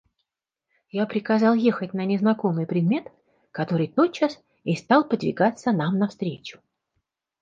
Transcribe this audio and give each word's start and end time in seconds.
Я 0.89 1.05
приказал 1.05 1.53
ехать 1.53 1.93
на 1.93 2.05
незнакомый 2.05 2.65
предмет, 2.65 3.11
который 3.51 3.87
тотчас 3.87 4.39
и 4.63 4.73
стал 4.75 5.07
подвигаться 5.07 5.71
нам 5.73 5.99
навстречу. 5.99 6.59